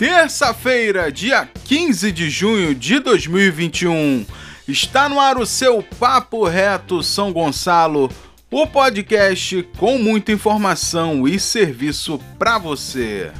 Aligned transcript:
Terça-feira, 0.00 1.12
dia 1.12 1.46
15 1.66 2.10
de 2.10 2.30
junho 2.30 2.74
de 2.74 2.98
2021. 3.00 4.24
Está 4.66 5.10
no 5.10 5.20
ar 5.20 5.36
o 5.36 5.44
seu 5.44 5.82
Papo 5.82 6.42
Reto 6.46 7.02
São 7.02 7.30
Gonçalo, 7.30 8.10
o 8.50 8.66
podcast 8.66 9.62
com 9.76 9.98
muita 9.98 10.32
informação 10.32 11.28
e 11.28 11.38
serviço 11.38 12.18
para 12.38 12.56
você. 12.56 13.30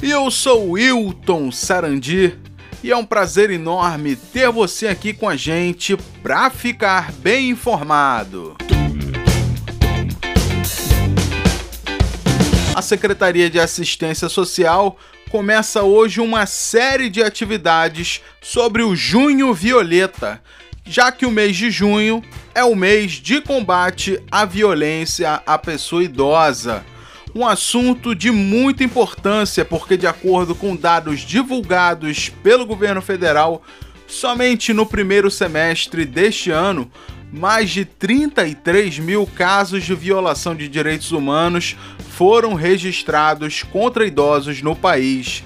E 0.00 0.08
eu 0.08 0.30
sou 0.30 0.70
Wilton 0.70 1.50
Sarandi 1.50 2.38
e 2.80 2.92
é 2.92 2.96
um 2.96 3.04
prazer 3.04 3.50
enorme 3.50 4.14
ter 4.14 4.48
você 4.52 4.86
aqui 4.86 5.12
com 5.12 5.28
a 5.28 5.34
gente 5.34 5.96
para 6.22 6.48
ficar 6.48 7.10
bem 7.10 7.50
informado. 7.50 8.56
A 12.82 12.84
Secretaria 12.84 13.48
de 13.48 13.60
Assistência 13.60 14.28
Social 14.28 14.98
começa 15.30 15.84
hoje 15.84 16.20
uma 16.20 16.46
série 16.46 17.08
de 17.08 17.22
atividades 17.22 18.20
sobre 18.40 18.82
o 18.82 18.96
Junho 18.96 19.54
Violeta, 19.54 20.42
já 20.84 21.12
que 21.12 21.24
o 21.24 21.30
mês 21.30 21.56
de 21.56 21.70
junho 21.70 22.20
é 22.52 22.64
o 22.64 22.74
mês 22.74 23.12
de 23.12 23.40
combate 23.40 24.20
à 24.32 24.44
violência 24.44 25.40
à 25.46 25.56
pessoa 25.56 26.02
idosa. 26.02 26.84
Um 27.32 27.46
assunto 27.46 28.16
de 28.16 28.32
muita 28.32 28.82
importância, 28.82 29.64
porque, 29.64 29.96
de 29.96 30.08
acordo 30.08 30.52
com 30.52 30.74
dados 30.74 31.20
divulgados 31.20 32.30
pelo 32.42 32.66
governo 32.66 33.00
federal, 33.00 33.62
somente 34.08 34.72
no 34.72 34.84
primeiro 34.84 35.30
semestre 35.30 36.04
deste 36.04 36.50
ano, 36.50 36.90
mais 37.32 37.70
de 37.70 37.84
33 37.84 38.98
mil 38.98 39.24
casos 39.24 39.84
de 39.84 39.94
violação 39.94 40.54
de 40.54 40.68
direitos 40.68 41.12
humanos 41.12 41.76
foram 42.22 42.54
registrados 42.54 43.64
contra 43.64 44.06
idosos 44.06 44.62
no 44.62 44.76
país. 44.76 45.42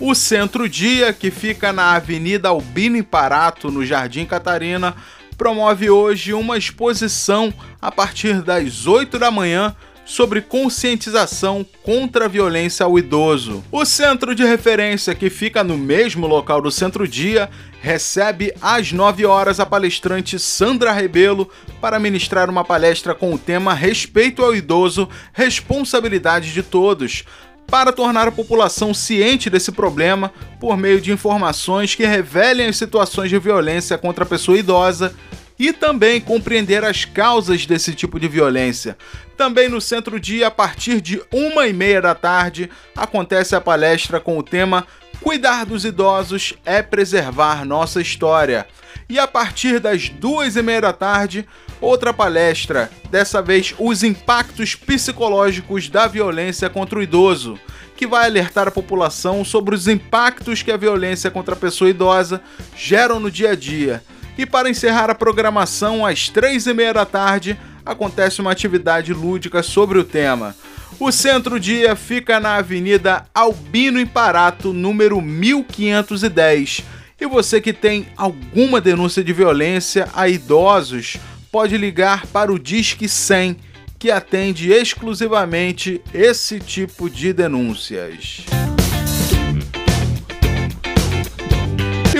O 0.00 0.12
Centro 0.12 0.68
Dia, 0.68 1.12
que 1.12 1.30
fica 1.30 1.72
na 1.72 1.92
Avenida 1.92 2.48
Albino 2.48 2.96
Imparato, 2.96 3.70
no 3.70 3.86
Jardim 3.86 4.24
Catarina, 4.24 4.96
promove 5.38 5.88
hoje 5.88 6.32
uma 6.32 6.58
exposição 6.58 7.54
a 7.80 7.92
partir 7.92 8.42
das 8.42 8.88
8 8.88 9.20
da 9.20 9.30
manhã 9.30 9.72
sobre 10.06 10.40
conscientização 10.40 11.66
contra 11.82 12.26
a 12.26 12.28
violência 12.28 12.86
ao 12.86 12.96
idoso. 12.96 13.62
O 13.72 13.84
centro 13.84 14.34
de 14.34 14.44
referência, 14.44 15.14
que 15.14 15.28
fica 15.28 15.64
no 15.64 15.76
mesmo 15.76 16.28
local 16.28 16.62
do 16.62 16.70
Centro 16.70 17.06
Dia, 17.06 17.50
recebe 17.82 18.54
às 18.62 18.92
9 18.92 19.26
horas 19.26 19.58
a 19.58 19.66
palestrante 19.66 20.38
Sandra 20.38 20.92
Rebelo 20.92 21.50
para 21.80 21.98
ministrar 21.98 22.48
uma 22.48 22.64
palestra 22.64 23.14
com 23.14 23.34
o 23.34 23.38
tema 23.38 23.74
Respeito 23.74 24.42
ao 24.42 24.54
idoso, 24.54 25.08
responsabilidade 25.32 26.52
de 26.52 26.62
todos. 26.62 27.24
Para 27.66 27.92
tornar 27.92 28.28
a 28.28 28.32
população 28.32 28.94
ciente 28.94 29.50
desse 29.50 29.72
problema 29.72 30.32
por 30.60 30.76
meio 30.76 31.00
de 31.00 31.10
informações 31.10 31.96
que 31.96 32.06
revelem 32.06 32.68
as 32.68 32.76
situações 32.76 33.28
de 33.28 33.38
violência 33.40 33.98
contra 33.98 34.22
a 34.22 34.26
pessoa 34.26 34.56
idosa 34.56 35.12
e 35.58 35.72
também 35.72 36.20
compreender 36.20 36.84
as 36.84 37.04
causas 37.04 37.66
desse 37.66 37.94
tipo 37.94 38.20
de 38.20 38.28
violência. 38.28 38.96
Também 39.36 39.68
no 39.68 39.80
centro-dia, 39.80 40.46
a 40.46 40.50
partir 40.50 41.00
de 41.00 41.22
uma 41.32 41.66
e 41.66 41.72
meia 41.72 42.00
da 42.00 42.14
tarde, 42.14 42.70
acontece 42.94 43.54
a 43.54 43.60
palestra 43.60 44.20
com 44.20 44.38
o 44.38 44.42
tema 44.42 44.86
Cuidar 45.20 45.64
dos 45.64 45.84
idosos 45.84 46.54
é 46.64 46.82
preservar 46.82 47.64
nossa 47.64 48.00
história. 48.00 48.66
E 49.08 49.18
a 49.18 49.26
partir 49.26 49.80
das 49.80 50.08
duas 50.08 50.56
e 50.56 50.62
meia 50.62 50.82
da 50.82 50.92
tarde, 50.92 51.46
outra 51.80 52.12
palestra, 52.12 52.90
dessa 53.10 53.40
vez 53.40 53.74
os 53.78 54.02
impactos 54.02 54.74
psicológicos 54.74 55.88
da 55.88 56.06
violência 56.06 56.68
contra 56.68 56.98
o 56.98 57.02
idoso, 57.02 57.58
que 57.96 58.06
vai 58.06 58.26
alertar 58.26 58.68
a 58.68 58.70
população 58.70 59.44
sobre 59.44 59.74
os 59.74 59.88
impactos 59.88 60.62
que 60.62 60.70
a 60.70 60.76
violência 60.76 61.30
contra 61.30 61.54
a 61.54 61.58
pessoa 61.58 61.90
idosa 61.90 62.42
geram 62.76 63.18
no 63.18 63.30
dia 63.30 63.52
a 63.52 63.56
dia 63.56 64.02
e 64.38 64.44
para 64.44 64.68
encerrar 64.68 65.10
a 65.10 65.14
programação, 65.14 66.04
às 66.04 66.28
três 66.28 66.66
e 66.66 66.74
meia 66.74 66.92
da 66.92 67.06
tarde, 67.06 67.58
acontece 67.84 68.40
uma 68.40 68.52
atividade 68.52 69.12
lúdica 69.12 69.62
sobre 69.62 69.98
o 69.98 70.04
tema. 70.04 70.54
O 70.98 71.12
centro-dia 71.12 71.94
fica 71.94 72.40
na 72.40 72.56
Avenida 72.56 73.26
Albino 73.34 74.00
Imparato, 74.00 74.72
número 74.72 75.20
1510. 75.20 76.82
E 77.20 77.26
você 77.26 77.60
que 77.60 77.72
tem 77.72 78.08
alguma 78.16 78.80
denúncia 78.80 79.22
de 79.22 79.32
violência 79.32 80.08
a 80.14 80.28
idosos, 80.28 81.16
pode 81.50 81.76
ligar 81.76 82.26
para 82.26 82.52
o 82.52 82.58
Disque 82.58 83.08
100, 83.08 83.56
que 83.98 84.10
atende 84.10 84.70
exclusivamente 84.70 86.02
esse 86.12 86.60
tipo 86.60 87.08
de 87.08 87.32
denúncias. 87.32 88.44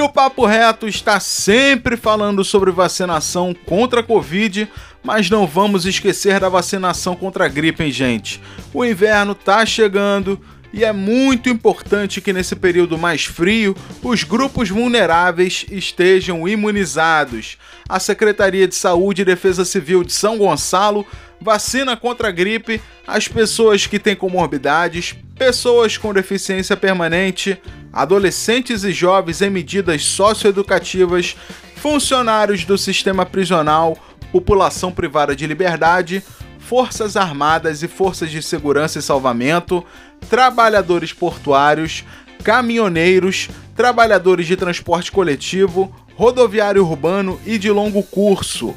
O 0.06 0.08
Papo 0.08 0.46
Reto 0.46 0.86
está 0.86 1.18
sempre 1.18 1.96
falando 1.96 2.44
sobre 2.44 2.70
vacinação 2.70 3.52
contra 3.52 4.00
a 4.00 4.02
Covid, 4.04 4.70
mas 5.02 5.28
não 5.28 5.48
vamos 5.48 5.84
esquecer 5.84 6.38
da 6.38 6.48
vacinação 6.48 7.16
contra 7.16 7.46
a 7.46 7.48
gripe, 7.48 7.82
hein, 7.82 7.90
gente? 7.90 8.40
O 8.72 8.84
inverno 8.84 9.34
tá 9.34 9.66
chegando 9.66 10.40
e 10.72 10.84
é 10.84 10.92
muito 10.92 11.48
importante 11.48 12.20
que 12.20 12.32
nesse 12.32 12.54
período 12.54 12.96
mais 12.96 13.24
frio 13.24 13.76
os 14.00 14.22
grupos 14.22 14.68
vulneráveis 14.68 15.66
estejam 15.72 16.46
imunizados. 16.46 17.58
A 17.88 17.98
Secretaria 17.98 18.68
de 18.68 18.76
Saúde 18.76 19.22
e 19.22 19.24
Defesa 19.24 19.64
Civil 19.64 20.04
de 20.04 20.12
São 20.12 20.38
Gonçalo 20.38 21.04
vacina 21.40 21.96
contra 21.96 22.28
a 22.28 22.32
gripe 22.32 22.80
as 23.06 23.26
pessoas 23.26 23.88
que 23.88 23.98
têm 23.98 24.14
comorbidades, 24.14 25.16
pessoas 25.36 25.98
com 25.98 26.14
deficiência 26.14 26.76
permanente, 26.76 27.60
adolescentes 27.96 28.84
e 28.84 28.92
jovens 28.92 29.40
em 29.40 29.48
medidas 29.48 30.04
socioeducativas, 30.04 31.34
funcionários 31.76 32.62
do 32.66 32.76
sistema 32.76 33.24
prisional, 33.24 33.96
população 34.30 34.92
privada 34.92 35.34
de 35.34 35.46
liberdade, 35.46 36.22
forças 36.58 37.16
armadas 37.16 37.82
e 37.82 37.88
forças 37.88 38.30
de 38.30 38.42
segurança 38.42 38.98
e 38.98 39.02
salvamento, 39.02 39.82
trabalhadores 40.28 41.14
portuários, 41.14 42.04
caminhoneiros, 42.44 43.48
trabalhadores 43.74 44.46
de 44.46 44.56
transporte 44.56 45.10
coletivo, 45.10 45.90
rodoviário 46.16 46.84
urbano 46.84 47.40
e 47.46 47.56
de 47.56 47.70
longo 47.70 48.02
curso. 48.02 48.74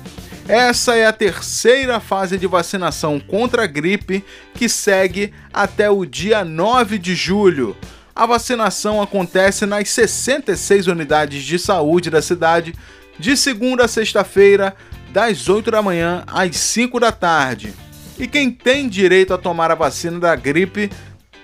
Essa 0.47 0.95
é 0.95 1.05
a 1.05 1.11
terceira 1.11 1.99
fase 1.99 2.37
de 2.37 2.47
vacinação 2.47 3.19
contra 3.19 3.65
a 3.65 3.67
gripe 3.67 4.23
que 4.53 4.69
segue 4.69 5.33
até 5.53 5.89
o 5.89 6.05
dia 6.05 6.45
9 6.45 6.97
de 6.97 7.13
julho. 7.15 7.75
A 8.19 8.25
vacinação 8.25 9.01
acontece 9.01 9.65
nas 9.65 9.87
66 9.91 10.87
unidades 10.87 11.41
de 11.41 11.57
saúde 11.57 12.09
da 12.09 12.21
cidade, 12.21 12.75
de 13.17 13.37
segunda 13.37 13.85
a 13.85 13.87
sexta-feira, 13.87 14.75
das 15.13 15.47
8 15.47 15.71
da 15.71 15.81
manhã 15.81 16.25
às 16.27 16.57
5 16.57 16.99
da 16.99 17.13
tarde. 17.13 17.73
E 18.19 18.27
quem 18.27 18.51
tem 18.51 18.89
direito 18.89 19.33
a 19.33 19.37
tomar 19.37 19.71
a 19.71 19.75
vacina 19.75 20.19
da 20.19 20.35
gripe 20.35 20.89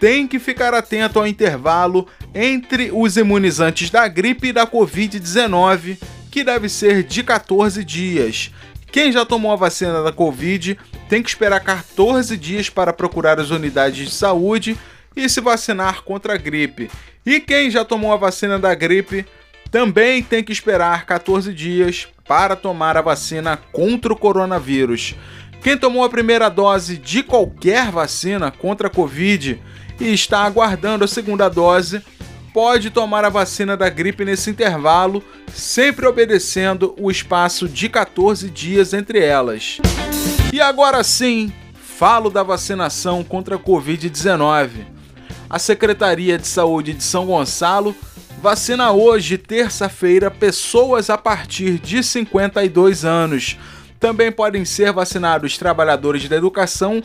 tem 0.01 0.27
que 0.27 0.37
ficar 0.37 0.73
atento 0.73 1.17
ao 1.17 1.25
intervalo 1.25 2.09
entre 2.33 2.91
os 2.91 3.15
imunizantes 3.15 3.89
da 3.89 4.05
gripe 4.09 4.49
e 4.49 4.51
da 4.51 4.67
Covid-19, 4.67 5.97
que 6.29 6.43
deve 6.43 6.67
ser 6.67 7.03
de 7.03 7.23
14 7.23 7.85
dias. 7.85 8.51
Quem 8.91 9.13
já 9.13 9.25
tomou 9.25 9.53
a 9.53 9.55
vacina 9.55 10.03
da 10.03 10.11
Covid 10.11 10.77
tem 11.07 11.23
que 11.23 11.29
esperar 11.29 11.61
14 11.61 12.35
dias 12.35 12.69
para 12.69 12.91
procurar 12.91 13.39
as 13.39 13.49
unidades 13.49 14.09
de 14.09 14.13
saúde 14.13 14.77
e 15.15 15.29
se 15.29 15.39
vacinar 15.41 16.03
contra 16.03 16.33
a 16.33 16.37
gripe. 16.37 16.89
E 17.25 17.39
quem 17.39 17.71
já 17.71 17.83
tomou 17.83 18.13
a 18.13 18.17
vacina 18.17 18.59
da 18.59 18.75
gripe 18.75 19.25
também 19.71 20.21
tem 20.21 20.43
que 20.43 20.51
esperar 20.51 21.05
14 21.05 21.53
dias 21.53 22.07
para 22.27 22.55
tomar 22.55 22.97
a 22.97 23.01
vacina 23.01 23.57
contra 23.71 24.13
o 24.13 24.15
coronavírus. 24.15 25.15
Quem 25.61 25.77
tomou 25.77 26.03
a 26.03 26.09
primeira 26.09 26.49
dose 26.49 26.97
de 26.97 27.23
qualquer 27.23 27.91
vacina 27.91 28.51
contra 28.51 28.87
a 28.87 28.91
Covid 28.91 29.61
e 29.99 30.13
está 30.13 30.43
aguardando 30.43 31.03
a 31.03 31.07
segunda 31.07 31.49
dose, 31.49 32.01
pode 32.53 32.89
tomar 32.89 33.25
a 33.25 33.29
vacina 33.29 33.75
da 33.75 33.89
gripe 33.89 34.23
nesse 34.23 34.49
intervalo, 34.49 35.23
sempre 35.51 36.05
obedecendo 36.05 36.93
o 36.99 37.09
espaço 37.09 37.67
de 37.67 37.89
14 37.89 38.49
dias 38.49 38.93
entre 38.93 39.19
elas. 39.19 39.79
E 40.53 40.61
agora 40.61 41.03
sim, 41.03 41.51
falo 41.73 42.29
da 42.29 42.43
vacinação 42.43 43.23
contra 43.23 43.55
a 43.55 43.59
Covid-19 43.59 44.94
a 45.49 45.59
Secretaria 45.59 46.37
de 46.37 46.47
Saúde 46.47 46.93
de 46.93 47.03
São 47.03 47.25
Gonçalo 47.25 47.95
vacina 48.41 48.91
hoje, 48.91 49.37
terça-feira, 49.37 50.29
pessoas 50.29 51.09
a 51.09 51.17
partir 51.17 51.79
de 51.79 52.03
52 52.03 53.05
anos. 53.05 53.57
Também 53.99 54.31
podem 54.31 54.65
ser 54.65 54.91
vacinados 54.91 55.57
trabalhadores 55.57 56.27
da 56.27 56.35
educação, 56.35 57.01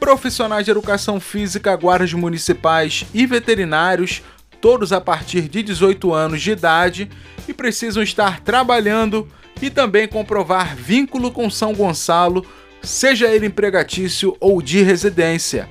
profissionais 0.00 0.64
de 0.64 0.70
educação 0.70 1.20
física, 1.20 1.76
guardas 1.76 2.12
municipais 2.12 3.04
e 3.12 3.26
veterinários, 3.26 4.22
todos 4.60 4.92
a 4.92 5.00
partir 5.00 5.42
de 5.42 5.62
18 5.62 6.12
anos 6.12 6.42
de 6.42 6.50
idade 6.50 7.10
e 7.46 7.52
precisam 7.52 8.02
estar 8.02 8.40
trabalhando 8.40 9.28
e 9.62 9.70
também 9.70 10.08
comprovar 10.08 10.74
vínculo 10.74 11.30
com 11.30 11.50
São 11.50 11.74
Gonçalo, 11.74 12.44
seja 12.82 13.28
ele 13.28 13.46
empregatício 13.46 14.36
ou 14.40 14.60
de 14.62 14.82
residência. 14.82 15.68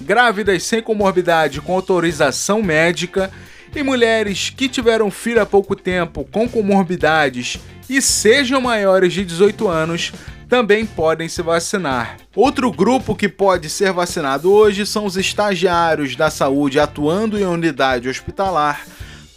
Grávidas 0.00 0.62
sem 0.62 0.82
comorbidade 0.82 1.60
com 1.60 1.74
autorização 1.74 2.62
médica 2.62 3.30
e 3.74 3.82
mulheres 3.82 4.50
que 4.50 4.68
tiveram 4.68 5.10
filho 5.10 5.40
há 5.40 5.46
pouco 5.46 5.76
tempo 5.76 6.24
com 6.30 6.48
comorbidades 6.48 7.58
e 7.88 8.00
sejam 8.00 8.60
maiores 8.60 9.12
de 9.12 9.24
18 9.24 9.68
anos 9.68 10.12
também 10.48 10.84
podem 10.84 11.28
se 11.28 11.42
vacinar. 11.42 12.16
Outro 12.34 12.72
grupo 12.72 13.14
que 13.14 13.28
pode 13.28 13.70
ser 13.70 13.92
vacinado 13.92 14.52
hoje 14.52 14.84
são 14.84 15.04
os 15.04 15.16
estagiários 15.16 16.16
da 16.16 16.28
saúde 16.28 16.80
atuando 16.80 17.38
em 17.38 17.44
unidade 17.44 18.08
hospitalar, 18.08 18.84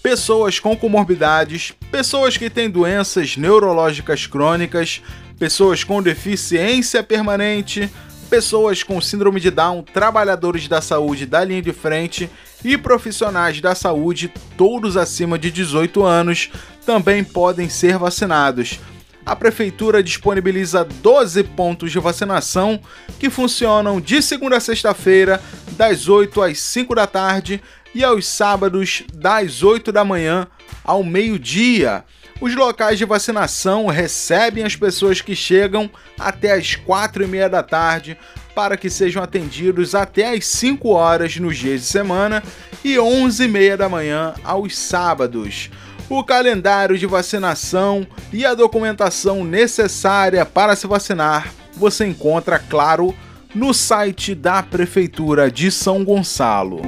pessoas 0.01 0.59
com 0.59 0.75
comorbidades, 0.75 1.71
pessoas 1.91 2.35
que 2.35 2.49
têm 2.49 2.69
doenças 2.69 3.37
neurológicas 3.37 4.25
crônicas, 4.25 5.01
pessoas 5.37 5.83
com 5.83 6.01
deficiência 6.01 7.03
permanente, 7.03 7.89
pessoas 8.33 8.81
com 8.81 8.99
síndrome 8.99 9.39
de 9.39 9.51
Down, 9.51 9.83
trabalhadores 9.83 10.67
da 10.67 10.81
saúde 10.81 11.23
da 11.23 11.43
linha 11.43 11.61
de 11.61 11.71
frente 11.71 12.27
e 12.65 12.75
profissionais 12.75 13.61
da 13.61 13.75
saúde, 13.75 14.33
todos 14.57 14.97
acima 14.97 15.37
de 15.37 15.51
18 15.51 16.01
anos, 16.03 16.49
também 16.83 17.23
podem 17.23 17.69
ser 17.69 17.95
vacinados. 17.99 18.79
A 19.23 19.35
prefeitura 19.35 20.01
disponibiliza 20.01 20.83
12 20.83 21.43
pontos 21.43 21.91
de 21.91 21.99
vacinação 21.99 22.79
que 23.19 23.29
funcionam 23.29 24.01
de 24.01 24.19
segunda 24.19 24.57
a 24.57 24.59
sexta-feira, 24.59 25.39
das 25.73 26.09
8 26.09 26.41
às 26.41 26.57
5 26.57 26.95
da 26.95 27.05
tarde 27.05 27.61
e 27.93 28.03
aos 28.03 28.25
sábados, 28.25 29.03
das 29.13 29.61
8 29.61 29.91
da 29.91 30.03
manhã 30.03 30.47
ao 30.83 31.03
meio-dia. 31.03 32.03
Os 32.41 32.55
locais 32.55 32.97
de 32.97 33.05
vacinação 33.05 33.87
recebem 33.87 34.63
as 34.63 34.75
pessoas 34.75 35.21
que 35.21 35.35
chegam 35.35 35.89
até 36.19 36.53
as 36.53 36.75
quatro 36.75 37.23
e 37.23 37.27
meia 37.27 37.49
da 37.49 37.63
tarde 37.63 38.17
para 38.53 38.77
que 38.77 38.89
sejam 38.89 39.23
atendidos 39.23 39.95
até 39.95 40.35
as 40.35 40.45
5 40.45 40.89
horas 40.89 41.37
nos 41.37 41.57
dias 41.57 41.81
de 41.81 41.87
semana 41.87 42.43
e 42.83 42.99
11 42.99 43.43
e 43.43 43.47
meia 43.47 43.77
da 43.77 43.89
manhã 43.89 44.33
aos 44.43 44.77
sábados. 44.77 45.69
O 46.09 46.23
calendário 46.23 46.97
de 46.97 47.05
vacinação 47.05 48.05
e 48.31 48.45
a 48.45 48.53
documentação 48.53 49.43
necessária 49.43 50.45
para 50.45 50.75
se 50.75 50.85
vacinar 50.85 51.51
você 51.75 52.05
encontra, 52.05 52.59
claro, 52.59 53.15
no 53.55 53.73
site 53.73 54.35
da 54.35 54.61
Prefeitura 54.61 55.49
de 55.49 55.71
São 55.71 56.03
Gonçalo. 56.03 56.81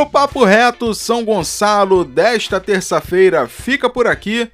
O 0.00 0.06
Papo 0.06 0.44
Reto 0.44 0.94
São 0.94 1.22
Gonçalo 1.22 2.04
desta 2.06 2.58
terça-feira 2.58 3.46
fica 3.46 3.90
por 3.90 4.06
aqui, 4.06 4.50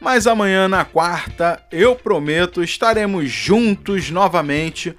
mas 0.00 0.26
amanhã, 0.26 0.66
na 0.66 0.84
quarta, 0.84 1.62
eu 1.70 1.94
prometo, 1.94 2.64
estaremos 2.64 3.30
juntos 3.30 4.10
novamente 4.10 4.96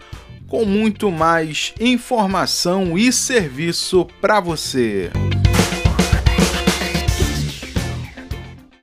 com 0.48 0.64
muito 0.64 1.12
mais 1.12 1.74
informação 1.82 2.98
e 2.98 3.12
serviço 3.12 4.08
para 4.22 4.40
você. 4.40 5.12